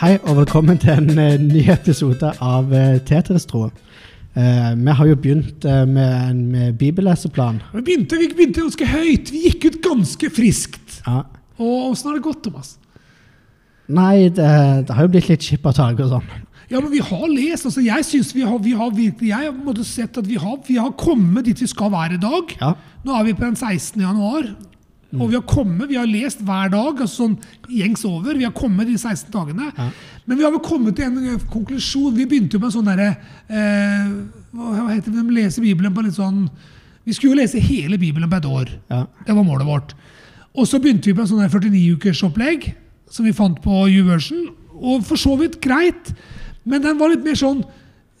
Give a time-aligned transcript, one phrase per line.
[0.00, 3.66] Hei og velkommen til en eh, ny episode av uh, Tetris-tro.
[4.32, 7.58] Eh, vi har jo begynt eh, med en med bibelleseplan.
[7.74, 9.28] Vi begynte, vi begynte ganske høyt.
[9.28, 11.02] Vi gikk ut ganske friskt.
[11.04, 11.26] Ja.
[11.60, 12.78] Og åssen har det gått, Thomas?
[13.92, 14.48] Nei, det,
[14.88, 16.32] det har jo blitt litt skippertak og sånn.
[16.72, 17.68] Ja, men vi har lest.
[17.68, 20.32] altså Jeg synes vi har, vi har virkelig, jeg har på en måte sett at
[20.32, 22.56] vi har, vi har kommet dit vi skal være i dag.
[22.64, 22.72] Ja.
[23.04, 24.00] Nå er vi på den 16.
[24.00, 24.48] januar.
[25.16, 28.36] Og vi har kommet, vi har lest hver dag, altså sånn gjengs over.
[28.38, 29.70] Vi har kommet de 16 dagene.
[30.24, 32.14] Men vi har vel kommet til en eh, konklusjon.
[32.14, 33.08] Vi begynte jo med en sånn derre
[33.50, 34.12] eh,
[34.54, 35.18] hva heter det?
[35.22, 36.44] De leser Bibelen på litt sånn
[37.06, 38.72] Vi skulle jo lese hele Bibelen på et år.
[38.92, 39.04] Ja.
[39.26, 39.94] Det var målet vårt.
[40.54, 42.72] Og så begynte vi på en sånn 49-ukersopplegg
[43.10, 44.48] som vi fant på YouVersion.
[44.78, 46.12] Og for så vidt greit,
[46.68, 47.62] men den var litt mer sånn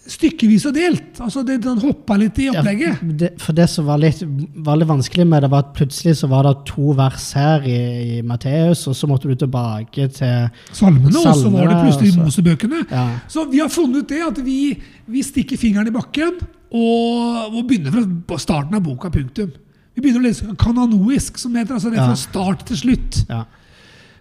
[0.08, 1.18] stykkevis og delt.
[1.20, 3.00] Altså det, Den hoppa litt i opplegget.
[3.02, 4.22] Ja, det, for det som var litt,
[4.64, 7.76] var litt vanskelig med det, var at plutselig så var det to vers her i,
[8.16, 12.18] i Matteus, og så måtte du tilbake til Salmene, og så var det plutselig i
[12.18, 12.84] Mosebøkene.
[12.90, 13.06] Ja.
[13.30, 14.60] Så vi har funnet ut det at vi,
[15.10, 17.94] vi stikker fingeren i bakken og, og begynner
[18.28, 19.12] fra starten av boka.
[19.12, 19.52] punktum.
[19.94, 21.76] Vi begynner å lese kananoisk, som heter.
[21.76, 23.24] altså det er fra start til slutt.
[23.28, 23.44] Ja.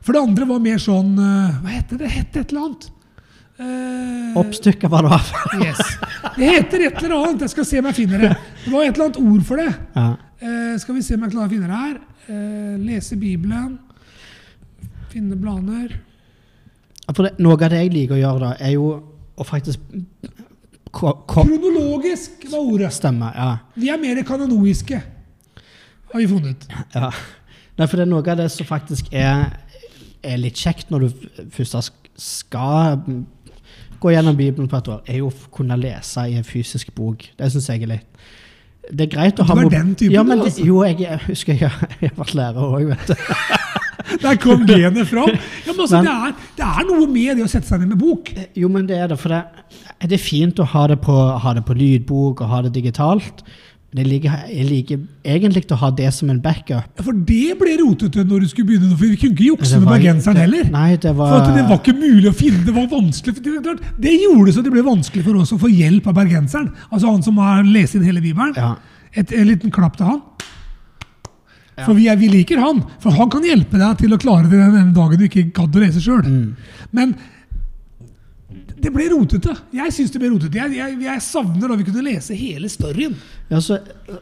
[0.03, 2.05] For det andre var mer sånn eh, Hva heter det?
[2.07, 2.87] Det het et eller annet.
[3.59, 5.63] Eh, Oppstykka var det fall.
[5.65, 5.77] Yes.
[6.37, 7.41] Det heter et eller annet.
[7.43, 8.31] Jeg skal se om jeg finner det.
[8.63, 9.71] Det var et eller annet ord for det.
[9.95, 10.09] Ja.
[10.39, 11.97] Uh, skal vi se om jeg klarer å finne det her.
[12.29, 13.73] Uh, lese Bibelen.
[15.11, 15.35] Finne.
[17.09, 18.89] For det, noe av det jeg liker å gjøre, da, er jo
[19.39, 19.83] å faktisk
[20.89, 22.93] Kronologisk var ordet.
[22.93, 23.29] stemme.
[23.35, 23.49] Ja.
[23.75, 25.01] Vi er mer kanoniske,
[26.13, 26.65] har vi funnet.
[26.95, 27.11] Ja.
[27.77, 29.51] Nei, for det er noe av det som faktisk er,
[30.23, 33.03] er litt kjekt når du først skal
[33.99, 37.25] gå gjennom Bibelen på et år, er jo å kunne lese i en fysisk bok.
[37.39, 38.23] Det syns jeg er litt
[38.91, 40.53] Det er greit å Du ha er mob- den typen, ja, men det.
[40.65, 43.15] Jo, jeg, jeg husker jeg, jeg har vært lærer òg, vet du.
[44.23, 45.27] Der kom genet fram.
[45.67, 47.91] Ja, men altså, Men- det, er, det er noe med det å sette seg ned
[47.91, 48.31] med bok.
[48.57, 49.17] Jo, men det er det.
[49.21, 49.43] For det,
[50.09, 53.43] det er fint å ha det, på, ha det på lydbok og ha det digitalt.
[53.89, 56.91] Men jeg liker, jeg liker egentlig å ha det som en backup.
[56.93, 59.89] Ja, For det ble rotete når du skulle begynne, for vi kunne ikke jukse med
[59.89, 60.67] bergenseren heller.
[60.75, 63.33] Nei, det var For at det var ikke mulig å finne, det var vanskelig.
[63.39, 66.69] Det, klart, det gjorde så det ble vanskelig for oss å få hjelp av bergenseren.
[66.91, 68.53] Altså han som har lest inn hele Bibelen.
[68.59, 68.75] Ja.
[69.17, 70.21] Et, en liten klapp til han.
[71.79, 74.59] For vi, er, vi liker han, for han kan hjelpe deg til å klare det
[74.75, 76.25] den dagen du ikke gadd å lese sjøl.
[76.93, 77.17] Men
[78.83, 79.53] det ble rotete.
[79.75, 80.59] Jeg syns det ble rotete.
[80.59, 83.17] Jeg, jeg, jeg savner da vi kunne lese hele storyen.
[83.49, 83.79] Ja, så,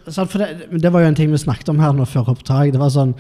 [0.07, 2.71] det, det var jo en ting vi snakket om her nå før opptak.
[2.73, 3.13] Det var sånn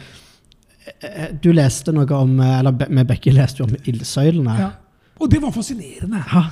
[1.01, 4.57] eh, Du leste noe om eh, Eller med Bekke leste jo om ildsøylene.
[4.61, 4.71] Ja.
[5.17, 6.23] Og det var fascinerende.
[6.31, 6.47] Ja,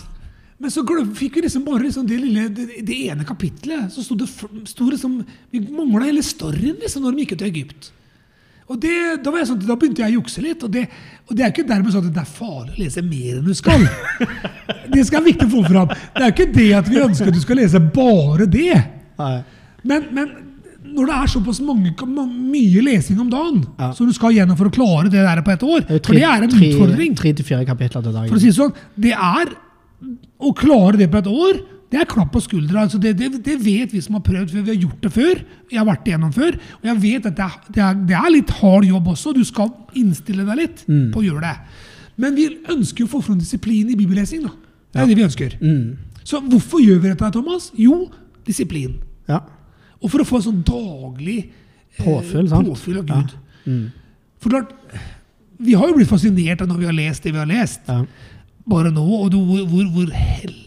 [0.57, 0.85] Men så
[1.17, 3.91] fikk vi liksom bare liksom det, lille, det, det ene kapitlet.
[3.93, 5.19] Så sto det, store sto liksom,
[5.51, 7.91] Vi mangla hele storyen liksom, når de gikk ut til Egypt.
[8.65, 10.63] Og det, da, var jeg sånn, da begynte jeg å jukse litt.
[10.65, 10.87] Og det,
[11.29, 13.53] og det er ikke dermed sånn at det er farlig å lese mer enn du
[13.57, 13.83] skal.
[14.95, 15.89] Det skal være viktig å få fram.
[16.15, 18.75] Det er ikke det at vi ønsker at du skal lese bare det.
[19.85, 20.29] Men, men
[20.95, 23.89] når det er såpass mange, mye lesing om dagen Ja.
[23.97, 26.45] som du skal gjennom for å klare det der på et år, for det er
[26.45, 27.15] en tre- utfordring.
[27.17, 28.29] Tre til fire kapitler til dagen.
[28.29, 29.51] For å si sånn, det er
[30.45, 31.59] å klare det på et år,
[31.91, 32.81] det er klapp på skuldra.
[32.85, 34.63] Altså det, det, det vet vi som har prøvd, før.
[34.65, 35.41] vi har gjort det før.
[35.71, 36.57] Jeg har vært igjennom før.
[36.81, 39.33] Og jeg vet at det er, det er, er litt hard jobb også.
[39.37, 41.11] Du skal innstille deg litt Mm.
[41.13, 41.55] på å gjøre det.
[42.17, 44.43] Men vi ønsker å få fram disiplin i bibellesing.
[44.43, 44.51] da.
[44.93, 45.57] Det er det vi ønsker.
[45.61, 45.97] Mm.
[46.23, 47.71] Så hvorfor gjør vi dette, Thomas?
[47.77, 48.09] Jo,
[48.47, 48.97] disiplin.
[49.29, 49.41] Ja.
[50.01, 51.37] Og for å få en sånn daglig
[51.99, 52.67] eh, Påfyll, sant?
[52.67, 53.21] påfyll av Ja.
[53.21, 53.35] Gud.
[53.65, 53.91] Mm.
[54.41, 54.73] For klart,
[55.57, 58.01] Vi har jo blitt fascinert av når vi har lest det vi har lest Ja.
[58.67, 60.09] bare nå, og du, hvor, hvor, hvor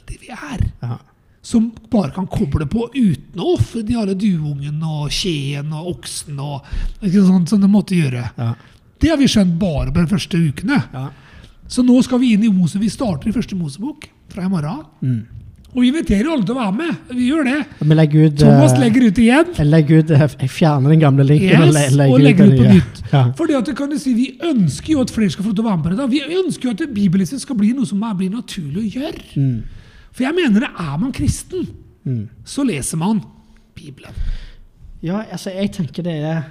[0.08, 0.64] heldige vi er.
[0.82, 0.98] Ja.
[1.42, 6.38] Som bare kan koble på uten å ofre de alle duungen og skjeen og oksen
[6.42, 6.66] og
[7.14, 8.30] sånt som de måtte gjøre.
[8.36, 8.54] Ja.
[8.98, 10.82] Det har vi skjønt bare på de første ukene.
[10.92, 11.08] Ja.
[11.68, 12.78] Så nå skal vi inn i Mose.
[12.80, 14.82] Vi starter i første Mosebok fra i morgen.
[15.04, 15.26] Mm.
[15.74, 16.92] Og vi inviterer alle til å være med.
[17.12, 17.58] Vi gjør det.
[17.92, 19.50] Legger ut Thomas eh, legger ut igjen.
[19.68, 22.72] Legger ut eh, Jeg fjerner den gamle linken Yes, le- og legger ut, ut på
[22.72, 23.02] nytt.
[23.12, 23.22] Ja.
[23.36, 25.68] Fordi at det kan du si, Vi ønsker jo at flere skal få til å
[25.68, 25.98] være med på det.
[26.00, 26.06] da.
[26.08, 29.26] Vi ønsker jo at bibelisten skal bli noe som blir naturlig å gjøre.
[29.36, 29.77] Mm.
[30.18, 31.68] For jeg mener det er man kristen,
[32.08, 32.28] Mm.
[32.44, 33.18] så leser man
[33.76, 34.14] Bibelen.
[35.02, 36.42] Ja, altså, jeg tenker det er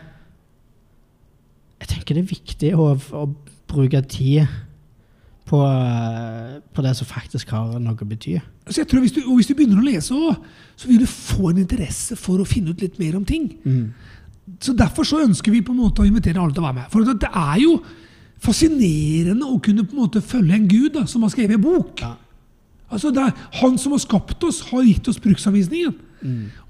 [1.79, 3.23] Jeg tenker det er viktig å, å
[3.67, 4.47] bruke tid
[5.47, 8.37] på, eh, på det som faktisk har noe å bety.
[8.67, 10.39] Så jeg tror hvis du, og hvis du begynner å lese òg,
[10.75, 13.49] så vil du få en interesse for å finne ut litt mer om ting.
[13.63, 13.93] Mm.
[14.59, 16.91] Så Derfor så ønsker vi på en måte å invitere alle til å være med.
[16.91, 17.77] For det er jo
[18.43, 22.01] fascinerende å kunne på en måte følge en gud da, som har skrevet en bok.
[22.01, 22.15] Ja.
[22.88, 25.95] Altså det er Han som har skapt oss, har gitt oss bruksanvisningen.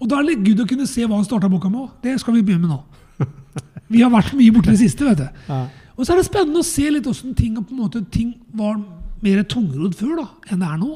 [0.02, 1.92] Og da er det litt Gud å kunne se hva han starta boka med òg.
[2.04, 2.82] Det skal vi begynne med nå.
[3.94, 5.06] Vi har vært mye borte i det siste.
[5.08, 5.44] vet du.
[5.48, 5.62] Ja.
[5.96, 8.76] Og så er det spennende å se litt hvordan ting, måte, ting var
[9.24, 10.92] mer tungrodd før da, enn det er nå.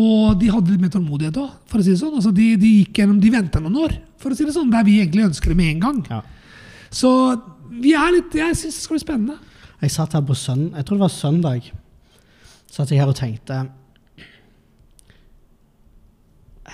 [0.00, 2.14] Og de hadde litt mer tålmodighet òg, for å si det sånn.
[2.16, 5.00] Altså, de, de gjennom, de venta noen år, for å si det sånn, der vi
[5.02, 5.98] egentlig ønsker det med en gang.
[6.08, 6.22] Ja.
[6.94, 7.10] Så
[7.82, 9.36] vi er litt, jeg syns det skal bli spennende.
[9.82, 11.68] Jeg satt her på søndag, jeg tror det var søndag,
[12.70, 13.64] satt jeg her og tenkte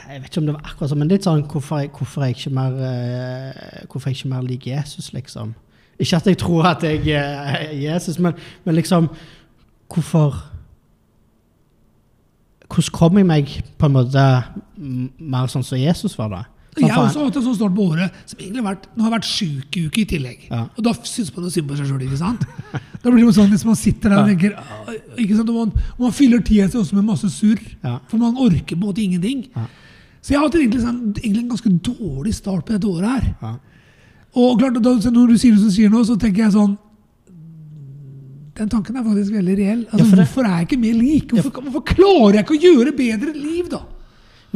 [0.08, 2.36] Jeg vet ikke om det var akkurat sånn, men litt sånn hvorfor jeg, hvorfor jeg
[2.36, 5.54] ikke mer eh, Hvorfor jeg ikke mer liker Jesus, liksom.
[5.98, 9.08] Ikke at jeg tror at jeg eh, er Jesus, men, men liksom
[9.92, 10.36] Hvorfor
[12.66, 14.22] Hvordan kom jeg meg på en måte
[14.76, 16.40] mer sånn som Jesus var, da?
[16.76, 19.04] Sånn Jeg har også hatt en sånn start på året som egentlig har vært, nå
[19.06, 20.42] har vært sjuk uke i tillegg.
[20.50, 20.64] Ja.
[20.74, 22.42] Og da syns man jo synd på seg sjøl, ikke sant?
[23.06, 24.56] Da blir det sånn hvis man sitter der og tenker
[25.22, 25.50] ikke sant?
[25.54, 28.00] Man, man fyller tida si også med masse surr, Ja.
[28.10, 29.44] for man orker på en måte ingenting.
[29.54, 29.66] Ja.
[30.18, 33.28] Så jeg har hatt egentlig, sånn, egentlig en ganske dårlig start på dette året her.
[33.44, 33.52] Ja.
[34.42, 36.74] Og klart, da, når du sier det som sier nå, så tenker jeg sånn
[38.56, 39.80] Den tanken er faktisk veldig reell.
[39.92, 41.32] Altså, for hvorfor er jeg ikke mer lik?
[41.36, 43.82] Hvorfor, hvorfor klarer jeg ikke å gjøre bedre liv, da?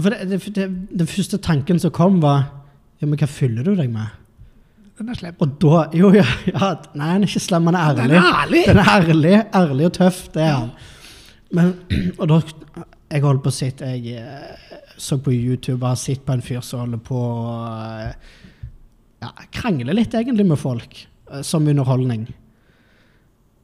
[0.01, 0.67] For det, det, det,
[1.03, 2.47] den første tanken som kom, var
[3.01, 4.09] ja, men hva fyller du deg med?
[5.01, 5.37] Den er slem.
[5.41, 8.09] Og da Jo, ja, ja Nei, han er ikke slem, han er ærlig.
[8.11, 8.63] Den er ærlig!
[8.69, 10.71] Den er ærlig, ærlig og tøff, det er han.
[11.57, 11.71] Men,
[12.21, 12.41] og da
[13.11, 16.43] Jeg holdt på å sitte Jeg eh, så på YouTube og har sett på en
[16.45, 17.55] fyr som holder på å
[18.05, 18.13] eh,
[19.25, 20.99] ja, krangle litt egentlig med folk,
[21.33, 22.27] eh, som underholdning.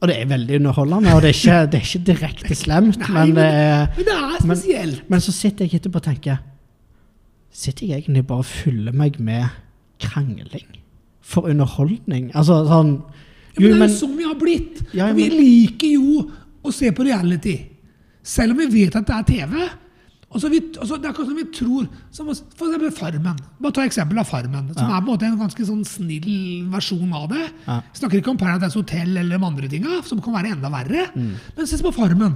[0.01, 3.07] Og det er veldig underholdende, og det er ikke, det er ikke direkte slemt, Nei,
[3.13, 5.05] men men- det er Men det er Men- spesielt.
[5.09, 6.37] men så sitter jeg etterpå og tenker
[7.57, 9.45] Sitter jeg egentlig bare og fyller meg med
[10.03, 10.67] krangling?
[11.27, 12.29] For underholdning?
[12.37, 12.93] Altså sånn
[13.57, 14.83] Ja, men det er jo sånn vi har blitt.
[14.93, 15.17] Ja, men...
[15.17, 16.21] vi liker jo
[16.63, 17.57] å se på reality.
[18.27, 19.67] Selv om vi vet at det er TV.
[20.27, 23.37] Altså vi, altså det er akkurat som vi tror som For eksempel Farmen.
[23.63, 24.67] Bare ta eksempel av Farmen.
[24.75, 24.97] Som Ja.
[24.97, 27.45] er på en måte en ganske sånn snill versjon av det.
[27.65, 27.79] Ja.
[27.95, 31.07] Snakker ikke om Paradise Hotel eller de andre tinga, som kan være enda verre.
[31.15, 31.33] Mm.
[31.57, 32.35] Men se på Farmen.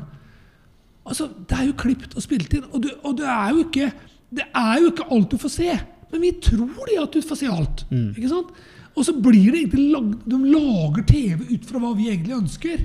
[1.06, 3.92] Altså, Det er jo klipt og spilt inn, og, du, og det, er jo ikke,
[4.32, 5.80] det er jo ikke alt du får se.
[6.12, 7.86] Men vi tror det at du får se alt.
[7.92, 8.10] Mm.
[8.16, 8.52] ikke sant?
[8.96, 12.82] Og så blir det egentlig lag, De lager TV ut fra hva vi egentlig ønsker.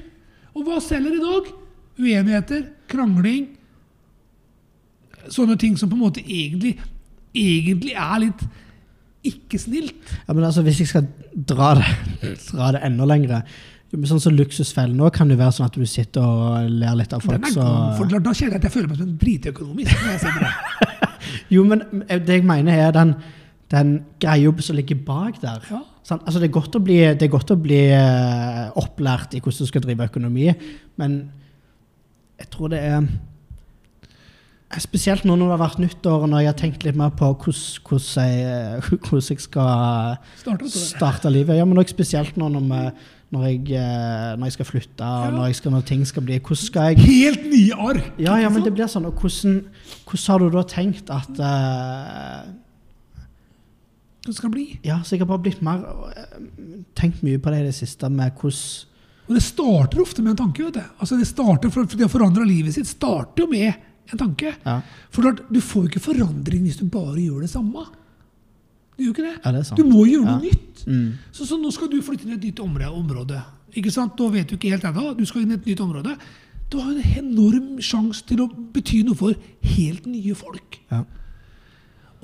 [0.57, 1.49] Og hva selger i dag?
[1.99, 3.49] Uenigheter, krangling.
[5.33, 6.77] Sånne ting som på en måte egentlig,
[7.35, 8.45] egentlig er litt
[9.27, 10.13] ikke snilt.
[10.29, 11.89] Ja, men altså, Hvis jeg skal dra det,
[12.53, 13.09] dra det enda
[13.97, 17.13] men Sånn som Luksusfellen nå kan det være sånn at du sitter og ler litt
[17.17, 17.47] av Den folk.
[17.49, 19.19] er Så, god, for da- kjenner jeg at jeg føler meg som en
[20.43, 21.11] det.
[21.57, 23.15] jo, men det jeg mener, er den,
[23.73, 23.93] den
[24.23, 25.63] greia som ligger bak der.
[25.71, 25.83] Ja.
[26.07, 26.23] Sant?
[26.23, 29.83] Altså, det er bli, det er godt å bli eh, opplært i hvordan du skal
[29.83, 30.53] drive økonomi,
[31.01, 31.25] men
[32.39, 33.09] jeg tror det er
[34.83, 37.29] Spesielt nå når det har vært nyttår, og når jeg har tenkt litt mer på
[37.31, 41.55] hvordan, jeg, hvordan jeg skal starte livet.
[41.57, 42.91] Ja, men også spesielt nå når,
[43.31, 46.63] når, jeg, eh, når jeg skal flytte, og når, skal, når ting skal bli Hvordan
[46.65, 48.11] skal jeg Helt nye ark!
[48.19, 49.07] Ja, ja, men det blir sånn.
[49.07, 49.63] Og hvordan,
[50.03, 52.53] hvordan har du da tenkt at eh,
[54.27, 54.67] Det skal bli.
[54.87, 56.37] Ja, så jeg har bare blitt mer eh,
[56.99, 60.41] Tenkt mye på det i det siste, med hvordan Og det starter ofte med en
[60.45, 60.65] tanke.
[60.67, 60.83] vet du.
[60.99, 63.73] Altså Det starter for, for De har forandra livet sitt starter jo med
[64.13, 64.53] en tanke.
[64.65, 64.81] Ja,
[65.11, 67.87] For Du får jo ikke forandring hvis du bare gjør det samme.
[68.97, 69.35] Du gjør ikke det.
[69.45, 69.79] ja det sant.
[69.81, 70.85] Du må gjøre noe nytt.
[70.87, 71.09] Mm.
[71.33, 72.91] Så, så nå skal du flytte inn i et nytt område.
[72.97, 73.43] område.
[73.77, 74.17] Ikke sant?
[74.19, 75.11] Nå vet du ikke helt ennå.
[75.19, 76.15] Du skal inn i et nytt område.
[76.73, 79.35] Du har en enorm sjanse til å bety noe for
[79.77, 80.79] helt nye folk.
[80.91, 81.03] Ja.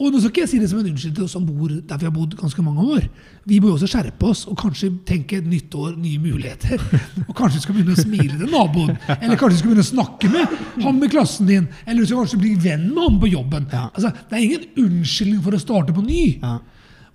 [0.00, 1.98] Og nå skal ikke jeg si det som en unnskyldning til oss som bor der
[2.00, 3.04] vi har bodd ganske mange år.
[3.46, 6.80] Vi bør også skjerpe oss og kanskje tenke nytt år, nye muligheter.
[7.28, 8.94] Og kanskje du skal begynne å smile til naboen.
[9.18, 10.54] Eller kanskje du skal begynne å snakke med
[10.86, 11.68] han med klassen din.
[11.84, 13.68] Eller du skal kanskje bli venn med han på jobben.
[13.72, 13.84] Ja.
[13.92, 16.22] Altså, det er ingen unnskyldning for å starte på ny.
[16.40, 16.54] Ja.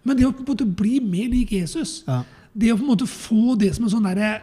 [0.08, 2.22] Men det å på en måte bli mer lik Jesus, Ja.
[2.54, 4.36] det å på en måte få det som en sånn derre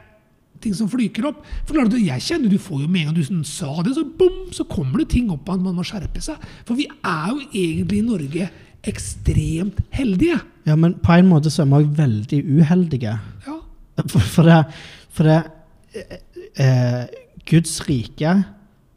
[0.65, 3.25] ting som flyker opp For klart, Jeg kjenner du får jo med en gang du
[3.27, 6.41] sånn sa det, så bom, så kommer det ting opp at man må skjerpe seg.
[6.67, 8.49] For vi er jo egentlig i Norge
[8.85, 10.41] ekstremt heldige.
[10.67, 13.19] ja, men på en måte så er vi veldig uheldige.
[13.47, 13.59] Ja.
[14.11, 14.59] For, for det,
[15.15, 15.39] for det
[15.95, 16.19] eh,
[16.61, 17.05] eh,
[17.49, 18.35] Guds rike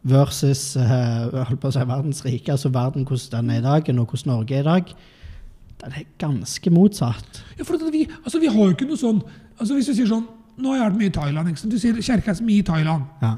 [0.08, 3.92] versus eh, holdt på å si verdens rike, altså verden hvordan den er i dag,
[3.94, 4.96] og hvordan Norge er i dag,
[5.84, 7.44] den er ganske motsatt.
[7.60, 9.22] ja for vi, altså, vi har jo ikke noe sånn
[9.58, 10.26] altså Hvis du sier sånn
[10.58, 11.50] Nå har jeg vært mye i Thailand.
[11.52, 11.74] ikke sant?
[11.74, 13.04] Du er så mye i Thailand.
[13.22, 13.34] Ja.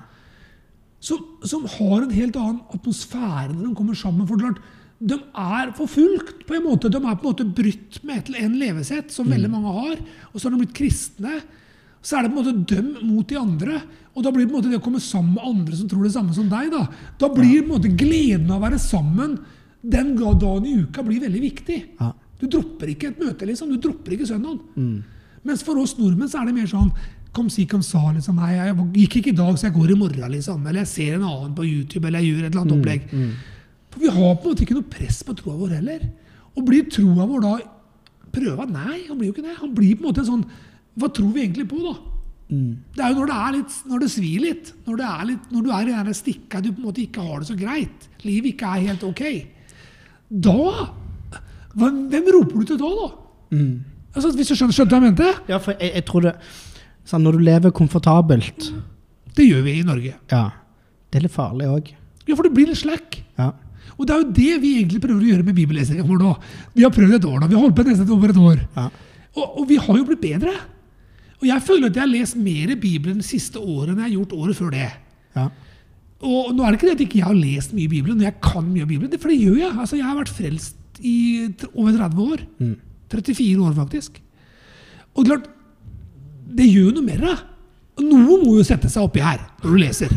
[1.00, 4.28] som, som har en helt annen atmosfære når de kommer sammen.
[4.28, 4.60] For klart,
[5.00, 6.92] de er forfulgt på en måte.
[6.92, 10.02] De er på en måte brutt med et, eller en levesett som veldig mange har.
[10.34, 11.38] Og så har de blitt kristne.
[12.04, 13.80] Så er det på en måte dem mot de andre.
[14.16, 16.04] Og da blir det på en måte det å komme sammen med andre som tror
[16.08, 16.72] det samme som deg.
[16.74, 16.86] Da
[17.20, 19.38] Da blir på en måte gleden av å være sammen
[19.80, 21.80] den dagen i uka blir veldig viktig.
[22.00, 22.12] Ja.
[22.40, 23.72] Du dropper ikke et møte, liksom.
[23.72, 24.60] Du dropper ikke søndagen.
[25.48, 26.92] Mens for oss nordmenn så er det mer sånn
[27.32, 28.00] Kom si, kom sa.
[28.12, 30.32] liksom, Nei, jeg gikk ikke i dag, så jeg går i morgen.
[30.34, 33.04] liksom, Eller jeg ser en annen på YouTube, eller jeg gjør et eller annet opplegg.
[33.92, 36.08] For Vi har på en måte ikke noe press på troa vår heller.
[36.58, 37.52] Og blir troa vår da
[38.34, 38.66] prøva?
[38.70, 39.56] Nei, han blir jo ikke det.
[39.62, 40.46] Han blir på en måte en sånn
[40.98, 41.94] Hva tror vi egentlig på, da?
[42.98, 45.52] Det er jo når det, er litt, når det svir litt, når, det er litt,
[45.54, 48.08] når du er i den stikka du på en måte ikke har det så greit,
[48.26, 49.22] livet ikke er helt ok,
[50.30, 50.90] da
[51.78, 53.10] Hvem roper du til da, da?
[54.16, 55.30] Altså, hvis du skjønner, skjønner hva jeg mente?
[55.52, 56.36] Ja, for jeg, jeg tror det
[57.10, 58.70] sånn, Når du lever komfortabelt
[59.38, 60.16] Det gjør vi i Norge.
[60.32, 60.44] Ja.
[61.10, 61.92] Det er litt farlig òg.
[62.28, 63.20] Ja, for det blir litt slack.
[63.40, 63.52] Ja.
[63.96, 66.34] Og det er jo det vi egentlig prøver å gjøre med bibellesningen vår nå.
[66.76, 67.48] Vi har prøvd et år nå.
[67.50, 68.60] Vi har holdt på nesten over et år.
[68.76, 68.90] Ja.
[69.36, 70.54] Og, og vi har jo blitt bedre.
[71.40, 74.08] Og jeg føler at jeg har lest mer i Bibelen det siste året enn jeg
[74.10, 74.90] har gjort året før det.
[75.38, 75.48] ja.
[76.20, 78.26] Og nå er det ikke det at jeg ikke har lest mye i Bibelen, og
[78.28, 79.20] jeg kan mye av Bibelen.
[79.24, 79.70] For det gjør jeg.
[79.80, 81.14] Altså, jeg har vært frelst i
[81.70, 82.42] over 30 år.
[83.12, 84.22] 34 år, faktisk.
[85.16, 85.50] Og klart,
[86.58, 87.46] det gjør noe med deg.
[88.00, 90.14] Noe må jo sette seg oppi her når du leser.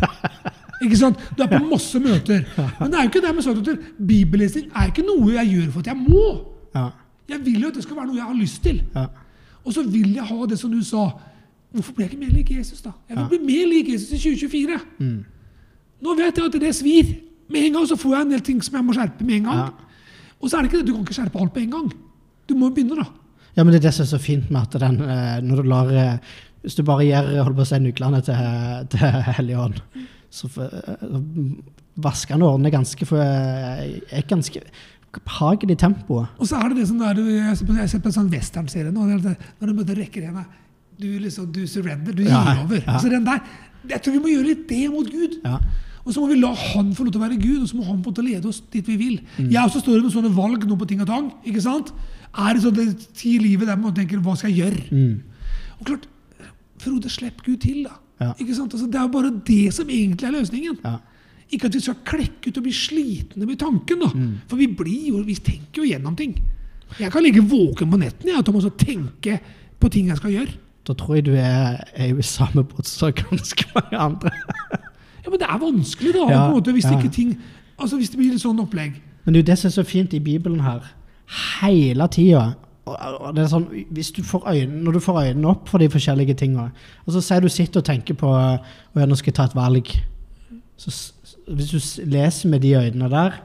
[0.82, 1.18] Ikke sant?
[1.36, 2.44] Du er på masse møter.
[2.78, 5.84] Men det er jo ikke det med at bibellesning er ikke noe jeg gjør for
[5.84, 6.22] at jeg må.
[7.30, 8.80] Jeg vil jo at det skal være noe jeg har lyst til.
[9.62, 11.04] Og så vil jeg ha det som du sa.
[11.72, 12.90] Hvorfor blir jeg ikke mer lik Jesus, da?
[13.08, 14.80] Jeg vil bli mer lik Jesus i 2024.
[16.02, 17.12] Nå vet jeg at det svir.
[17.52, 19.50] Med en gang så får jeg en del ting som jeg må skjerpe med en
[19.50, 19.60] gang.
[20.40, 21.92] Og så er det ikke det, du kan ikke skjerpe alt på en gang.
[22.52, 23.08] Du må begynne, da.
[23.56, 25.68] Ja, men det er det som er så fint med at den, eh, når du
[25.72, 26.32] lar eh,
[26.62, 28.36] Hvis du bare gir holdt på å si, nøklene til,
[28.92, 29.80] til Hellige Ånd,
[30.32, 31.06] så eh,
[32.02, 34.62] vasker han årene ganske for er ganske
[35.26, 36.22] behagelig tempo.
[36.40, 37.56] Og så er det det som der, jeg har
[37.90, 40.46] sett på- en sånn westernserie nå, er når du møter rekker henne.
[41.02, 42.78] Du liksom, du surrender, du gir Ja, over.
[42.80, 42.94] ja.
[42.94, 43.40] Altså den der,
[43.90, 45.40] Jeg tror vi må gjøre litt det mot Gud.
[45.44, 45.58] Ja.
[46.02, 47.84] Og så må vi la han få lov til å være Gud, og så må
[47.86, 49.20] han få lov til å lede oss dit vi vil.
[49.38, 51.28] Jeg også står i noen sånne valg nå på ting og tang.
[51.46, 51.92] ikke sant?
[52.32, 52.86] Er det sånn det
[53.28, 55.20] i livet der man tenker hva skal jeg gjøre?
[55.78, 56.08] Og klart,
[56.82, 57.92] Frode, slipp Gud til, da.
[58.18, 58.32] Ja.
[58.42, 58.72] Ikke sant?
[58.74, 60.80] Altså, det er jo bare det som egentlig er løsningen.
[60.82, 60.96] Ja.
[61.52, 64.02] Ikke at vi skal klekke ut og bli slitne med tanken.
[64.02, 64.10] da.
[64.50, 66.34] For vi blir jo, vi tenker jo gjennom ting.
[66.98, 69.38] Jeg kan ligge våken på netten jeg, Thomas, og tenke
[69.80, 70.58] på ting jeg skal gjøre.
[70.82, 74.32] Da tror jeg du er, er i samme båt som ganske mange andre.
[75.32, 76.98] Men det er vanskelig, da, Ja, på en måte, hvis, ja.
[76.98, 77.30] ikke ting,
[77.78, 78.98] altså, hvis det blir et sånn opplegg.
[79.24, 80.90] Men jo det som er så fint i Bibelen her.
[81.62, 82.42] Hele tida.
[82.84, 86.64] Er sånn, hvis du får øynene, når du får øynene opp for de forskjellige tinga
[87.06, 88.64] Og så sier du sitter og tenker på at
[88.98, 89.92] nå skal jeg ta et valg.
[90.76, 91.12] Så
[91.46, 91.78] Hvis du
[92.10, 93.38] leser med de øynene der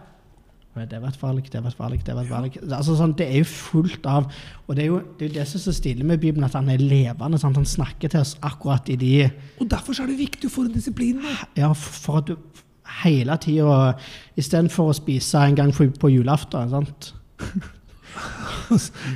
[0.77, 2.57] «Å, Det var et valg, det var et valg, det var et valg.
[2.67, 4.29] Altså, sånn, det er jo fullt av
[4.67, 6.69] Og det er jo det, er det som er så stilig med Bibelen, at han
[6.69, 7.39] er levende.
[7.41, 7.57] Sant?
[7.57, 9.13] Han snakker til oss akkurat i de
[9.60, 11.24] Og Derfor så er det viktig å få en disiplin.
[11.57, 12.38] Ja, for at du
[13.03, 13.96] hele tida
[14.39, 17.13] Istedenfor å spise en gang på, på julaften, sant?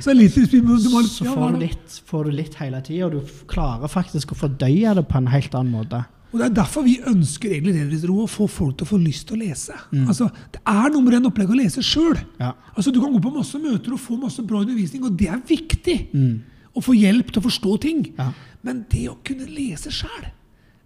[0.02, 3.32] Så litt du må, så får du litt, får du litt hele tida, og du
[3.50, 6.02] klarer faktisk å fordøye det på en helt annen måte.
[6.32, 9.26] Og Det er derfor vi ønsker egentlig Redvisro, å få folk til å få lyst
[9.28, 9.74] til å lese.
[9.92, 10.06] Mm.
[10.08, 12.16] Altså, Det er nummer én opplegg å lese sjøl.
[12.40, 12.54] Ja.
[12.74, 15.42] Altså, du kan gå på masse møter og få masse bra undervisning, og det er
[15.46, 15.98] viktig.
[16.14, 16.40] Mm.
[16.74, 18.06] Å få hjelp til å forstå ting.
[18.16, 18.30] Ja.
[18.64, 20.30] Men det å kunne lese sjøl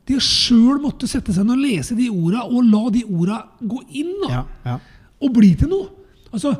[0.06, 3.40] Det å sjøl måtte sette seg ned og lese de orda, og la de orda
[3.60, 4.76] gå inn da, Ja, ja.
[5.20, 5.88] og bli til noe.
[6.32, 6.52] Altså,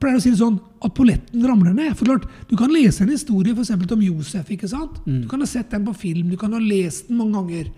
[0.00, 1.94] pleier å si det sånn at polletten ramler ned.
[1.96, 4.48] For klart, Du kan lese en historie for om Josef.
[4.50, 4.98] ikke sant?
[5.06, 7.70] Du kan ha sett den på film, du kan ha lest den mange ganger.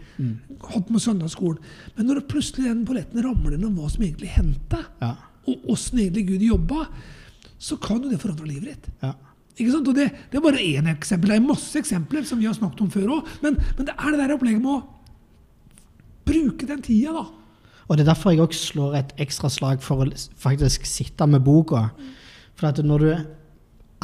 [0.66, 1.58] Hatt den på søndagsskolen.
[1.96, 5.14] Men når plutselig den polletten ramler ned om hva som egentlig hendte, Ja.
[5.46, 6.88] og åssen egentlig Gud jobba,
[7.58, 8.88] så kan jo det forandre livet ditt.
[9.02, 9.14] ja.
[9.58, 9.88] Ikke sant?
[9.88, 11.28] Og det, det er bare én eksempel.
[11.30, 13.26] Det er masse eksempler som vi har snakket om før òg.
[13.42, 14.85] Men, men det er det der opplegget med å
[16.26, 17.23] bruke den tida, da.
[17.87, 20.09] Og det er derfor jeg også slår et ekstra slag for å
[20.43, 21.87] faktisk sitte med boka.
[22.59, 23.11] For at når du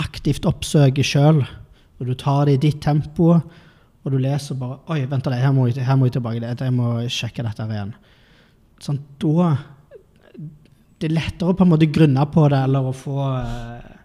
[0.02, 3.34] aktivt oppsøker sjøl, og du tar det i ditt tempo,
[4.02, 5.52] og du leser bare Oi, vent litt, her,
[5.86, 7.92] her må jeg tilbake Det, Jeg må sjekke dette igjen.
[8.82, 9.52] Sånn, da
[10.98, 14.01] Det er lettere å på en måte grunne på det, eller å få eh,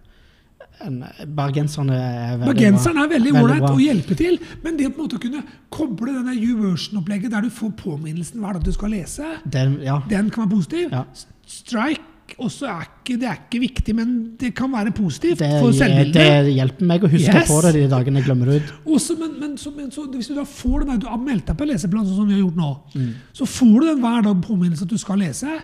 [0.79, 2.49] Bergenserne er veldig.
[2.53, 5.41] Bergenseren er veldig ålreit å hjelpe til, men det å på en måte kunne
[5.73, 10.01] koble denne YouVersion-opplegget der du får påminnelsen hver dag du skal lese, den, ja.
[10.11, 10.93] den kan være positiv.
[10.93, 11.03] Ja.
[11.47, 12.03] Strike
[12.43, 16.51] også er ikke, det er ikke viktig, men det kan være positivt Det, for det
[16.57, 17.47] hjelper meg å huske Yes.
[17.47, 18.73] på det de dagene jeg glemmer det ut.
[18.97, 21.47] Også, men, men, så, men så, hvis du da får den der, du har meldt
[21.47, 23.13] deg på leseplan, sånn som vi har gjort nå, Mm.
[23.39, 25.55] så får du den hver dag påminnelse at du skal lese.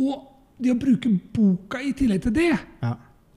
[0.00, 0.16] Og
[0.60, 2.48] det å bruke boka i tillegg til det,
[2.82, 2.94] Ja.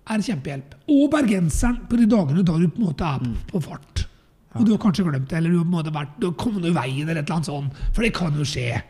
[0.09, 0.73] Er kjempehjelp.
[0.91, 3.35] Og bergenseren på de dagene da du på en måte er Mm.
[3.47, 4.07] på, på fart.
[4.55, 6.35] Og du har kanskje glemt det, eller du har på en måte vært, du har
[6.37, 7.79] kommet i veien, eller et eller annet sånt.
[7.93, 8.81] For det kan jo skje.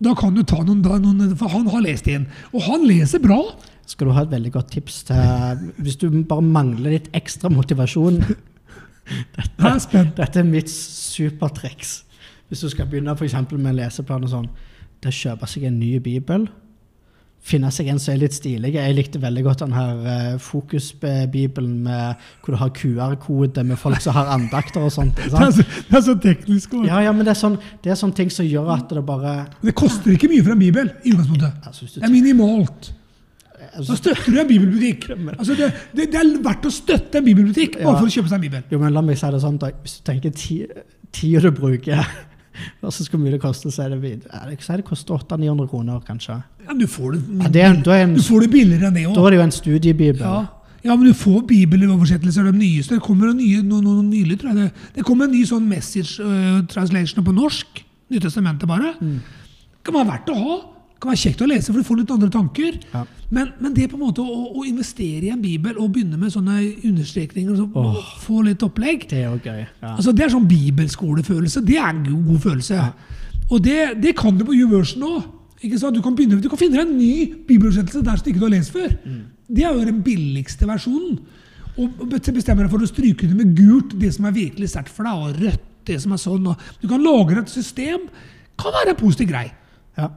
[0.00, 2.26] Da kan du ta noen, noen For han har lest inn.
[2.54, 3.40] Og han leser bra.
[3.90, 5.16] Skal du ha et veldig godt tips til
[5.82, 8.20] Hvis du bare mangler litt ekstra motivasjon
[9.36, 10.04] Dette er.
[10.14, 12.04] Dette er mitt supertriks.
[12.48, 13.26] Hvis du skal begynne for
[13.58, 14.48] med en leseplan og sånn.
[15.00, 16.48] Det er å kjøpe seg en ny bibel.
[17.40, 18.74] Finne seg en som er litt stilig.
[18.74, 24.00] Jeg likte veldig godt den her fokusbibelen Fokus-bibelen med hvor du har QR-kode med folk
[24.04, 25.16] som har andakter og sånt.
[25.20, 26.74] Det er så, det er så teknisk.
[26.74, 26.86] også.
[26.90, 29.34] Ja, ja, men det er, sånn, det er sånne ting som gjør at det bare
[29.64, 30.92] Det koster ikke mye for en bibel.
[31.04, 31.52] i utgangspunktet.
[31.66, 32.92] altså, Det er minimalt.
[33.60, 35.08] Da Så støtter du en bibelbutikk.
[35.38, 38.36] Altså det, det, det er verdt å støtte en bibelbutikk bare for å kjøpe seg
[38.40, 38.62] en bibel.
[38.72, 39.72] Jo, men la meg si det sånn, da.
[39.84, 40.66] Hvis du tenker ti-
[41.12, 42.04] tida du bruker
[42.82, 46.38] versus hvor skal så er det, vid- ja, det, så er koster 800-900 kroner, kanskje.
[46.66, 49.04] Ja, du, får det, Ja, det er, er en, du får det billigere enn det
[49.16, 50.24] da er det jo en studiebibel.
[50.24, 50.40] Ja.
[50.84, 52.96] ja, men du får bibeloversettelser, de nyeste.
[52.98, 54.66] Det kommer en nye, noen, noen nylig, tror jeg.
[54.70, 57.84] Det, det kommer en ny sånn message uh, translation på norsk.
[58.10, 58.94] Nytestamentet bare.
[59.86, 60.58] kan være verdt å ha.
[61.00, 62.76] Kan være kjekt å lese, for du får litt andre tanker.
[62.92, 63.02] Ja.
[63.30, 66.32] Men, men det på en måte å, å investere i en bibel og begynne med
[66.34, 68.14] sånne understrekninger og så, Åh.
[68.24, 69.66] få litt opplegg Det er okay.
[69.80, 69.94] Ja.
[69.96, 71.62] Altså Det er sånn bibelskolefølelse.
[71.66, 72.80] Det er en god, god følelse.
[73.50, 75.28] Og det, det kan du på YouVersion òg.
[75.60, 77.12] Du, kan begynne- du kan finne deg en ny
[77.48, 78.94] bibeloversettelse der som du ikke har lest før.
[79.50, 81.18] Det er jo den billigste versjonen.
[81.80, 85.04] Og bestemmer deg for å stryke det med gult, det som er virkelig sterkt for
[85.06, 86.48] deg, og rødt, det som er sånn.
[86.80, 88.08] Du kan lagre et system.
[88.60, 89.46] Kan være en positiv grei.
[89.98, 90.08] Ja.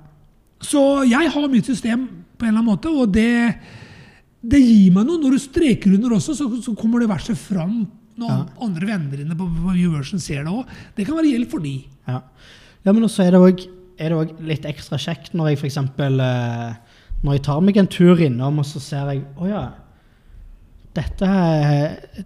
[0.63, 2.05] Så jeg har mitt system
[2.37, 3.55] på en eller annen måte, og det,
[4.41, 5.19] det gir meg noe.
[5.21, 7.83] Når du streker under også, så, så kommer det verset fram
[8.19, 8.41] når Ja.
[8.61, 10.67] andre venner dine på, på Uversion ser det òg.
[10.95, 11.77] Det kan være hjelp for de.
[12.07, 12.19] Ja,
[12.85, 15.77] ja men også er det òg litt ekstra kjekt når jeg f.eks.
[15.79, 19.63] Eh, når jeg tar meg en tur innom, og så ser jeg Å ja.
[20.93, 21.27] Dette,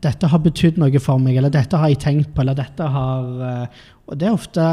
[0.03, 3.29] dette har betydd noe for meg, eller dette har jeg tenkt på, eller dette har
[3.47, 4.65] eh, Og det er ofte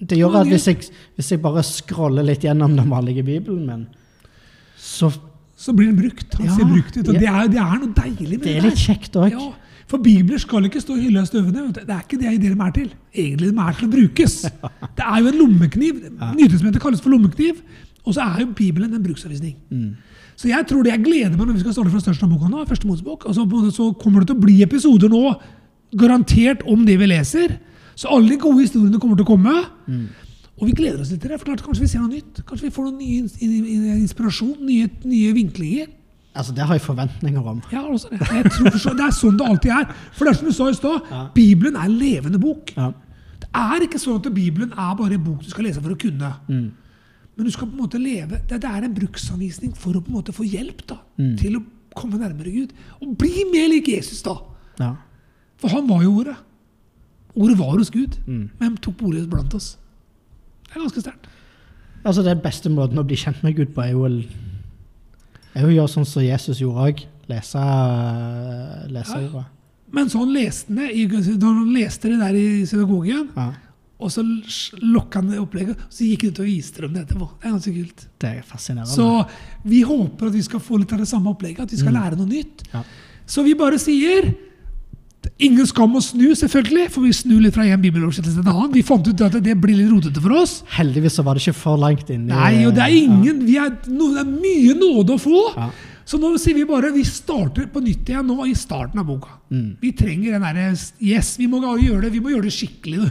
[0.00, 3.86] Det gjør at hvis jeg, hvis jeg bare scroller litt gjennom den vanlige bibelen min,
[4.76, 5.12] så
[5.56, 6.34] Så blir den brukt.
[6.36, 7.08] Han Ja, ser brukt ut.
[7.08, 7.20] Og ja.
[7.20, 9.30] det er, det er noe deilig med det det, er litt kjekt òg.
[9.32, 9.46] Ja,
[9.88, 11.62] for bibler skal ikke stå i hylla i støvende.
[11.78, 12.90] Det er ikke det de er til.
[13.14, 14.34] Egentlig de er til å brukes.
[14.98, 16.02] Det er jo en lommekniv.
[16.36, 17.62] Nytestamentet kalles for lommekniv.
[18.04, 19.56] Og så er jo Bibelen en bruksanvisning.
[20.36, 22.66] Så jeg tror det jeg gleder meg når vi skal starte fra største boka nå,
[22.68, 23.24] første Mosebok.
[23.24, 25.22] Og så, så kommer det til å bli episoder nå,
[25.96, 27.56] garantert om det vi leser.
[27.96, 29.54] Så alle de gode historiene kommer til å komme.
[30.56, 31.38] Og vi gleder oss litt til det.
[31.40, 32.42] For kanskje vi ser noe nytt.
[32.48, 35.88] Kanskje vi får noen nye in- inspirasjon, nye, nye vinklinger.
[36.36, 37.62] Altså, det har jeg forventninger om.
[37.72, 38.20] Ja, altså, det.
[38.20, 39.86] Jeg tror så, det er sånn det alltid er.
[40.12, 41.22] For det er som du sa i stad, Ja.
[41.34, 42.72] Bibelen er en levende bok.
[42.76, 42.90] Ja.
[43.40, 45.98] Det er ikke sånn at Bibelen er bare en bok du skal lese for å
[46.00, 46.34] kunne.
[46.48, 50.08] Men du skal på en måte leve Det, det er en bruksanvisning for å på
[50.08, 50.96] en måte få hjelp da,
[51.36, 51.62] til å
[51.96, 52.72] komme nærmere Gud.
[53.00, 54.36] Og bli mer lik Jesus, da!
[54.80, 54.94] Ja.
[55.60, 56.36] For han var jo Ordet.
[57.36, 59.76] Ordet var hos Gud, men tok ordet blant oss.
[60.66, 61.26] Det er ganske sterkt.
[62.06, 65.74] Altså, den beste måten å bli kjent med Gud på, er jo, er jo å
[65.74, 67.04] gjøre sånn som Jesus gjorde òg.
[67.28, 67.62] Lese,
[68.94, 69.28] lese Ja.
[69.28, 69.44] ordet.
[69.92, 73.52] Men så han leste det da han leste det der i synagogen, Ja.
[74.00, 74.22] og så
[74.82, 77.28] lokka han det opplegget, så gikk han ut og viste dem det etterpå.
[77.40, 78.06] Det er ganske kult.
[78.18, 78.86] Det er fascinerende.
[78.94, 79.26] Så
[79.64, 82.16] vi håper at vi skal få litt av det samme opplegget, at vi skal lære
[82.16, 82.62] noe nytt.
[82.72, 82.82] Ja.
[83.26, 84.34] Så vi bare sier
[85.38, 88.72] Ingen skam å snu, selvfølgelig, for vi snur litt fra en bibeloversettelse til en annen.
[88.72, 90.62] Vi fant ut at det blir litt rotete for oss.
[90.76, 92.28] Heldigvis så var det ikke for langt inn.
[92.30, 95.56] i- Nei, og det er ingen vi er, no, Det er mye nåde å få.
[95.56, 95.70] Ja.
[96.06, 99.28] Så nå sier vi bare vi starter på nytt igjen nå i starten av boka.
[99.50, 99.76] Mm.
[99.80, 103.10] Vi trenger den derre Yes, vi må gjøre det vi må gjøre det skikkelig.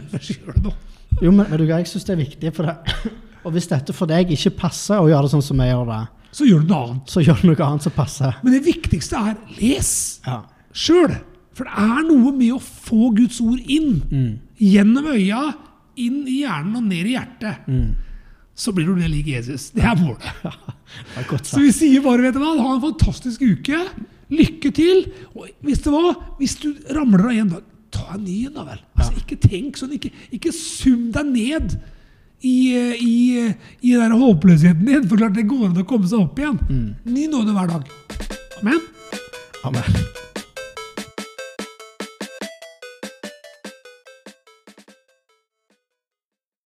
[0.62, 0.72] nå.
[1.22, 2.54] Jo, men men du jeg syns det er viktig.
[2.54, 2.76] For det.
[3.46, 6.08] Og hvis dette for deg ikke passer å gjøre det sånn som jeg gjør det,
[6.32, 7.06] Så gjør du noe annet.
[7.06, 8.34] så gjør du noe annet som passer.
[8.42, 10.42] Men det viktigste er les Ja.
[10.74, 11.14] sjøl.
[11.56, 14.02] For det er noe med å få Guds ord inn.
[14.10, 14.32] Mm.
[14.60, 15.42] Gjennom øya,
[15.96, 17.70] inn i hjernen og ned i hjertet.
[17.70, 17.94] Mm.
[18.56, 19.70] Så blir du mer lik Jesus.
[19.76, 20.26] Det er målet.
[20.86, 23.80] Det er godt Så vi sier bare, vet du hva, ha en fantastisk uke.
[24.30, 25.02] Lykke til.
[25.34, 27.64] Og hvis det var, hvis du ramler av en dag,
[27.96, 28.80] ta en ny en, da vel.
[28.94, 31.76] Altså, ikke tenk sånn, ikke, ikke sum deg ned
[32.46, 32.56] i,
[33.00, 33.16] i,
[33.82, 35.08] i den håpløsheten din.
[35.08, 36.94] For klart det går an å komme seg opp igjen.
[37.08, 37.92] Ny nåde hver dag.
[38.62, 38.80] Amen.
[39.66, 40.00] Amen.